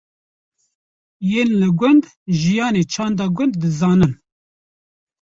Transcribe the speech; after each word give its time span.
yên 1.29 1.49
li 1.59 1.69
gund 1.79 2.03
jiyane 2.39 2.81
çanda 2.93 3.25
gund 3.35 3.53
dizanin 3.61 4.13